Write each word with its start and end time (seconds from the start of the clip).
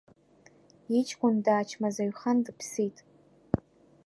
Иҷкәын 0.97 1.35
даачмазаҩхан 1.45 2.37
дыԥсит. 2.45 2.97